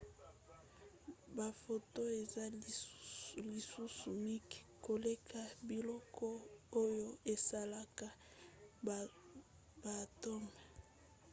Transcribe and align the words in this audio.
baphotons 1.37 2.11
eza 2.21 2.43
lisusu 3.51 4.09
mike 4.23 4.59
koleka 4.85 5.41
biloko 5.67 6.27
oyo 6.83 7.09
esalaka 7.33 8.07
baatomes! 9.83 10.57